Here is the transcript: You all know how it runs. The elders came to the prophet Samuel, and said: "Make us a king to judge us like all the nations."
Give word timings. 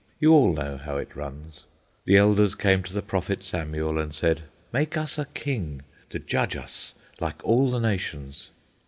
You 0.19 0.33
all 0.33 0.51
know 0.51 0.77
how 0.77 0.97
it 0.97 1.15
runs. 1.15 1.65
The 2.05 2.17
elders 2.17 2.55
came 2.55 2.81
to 2.81 2.91
the 2.91 3.03
prophet 3.03 3.43
Samuel, 3.43 3.99
and 3.99 4.15
said: 4.15 4.41
"Make 4.73 4.97
us 4.97 5.19
a 5.19 5.25
king 5.35 5.83
to 6.09 6.17
judge 6.17 6.55
us 6.55 6.95
like 7.19 7.39
all 7.43 7.69
the 7.69 7.77
nations." 7.79 8.49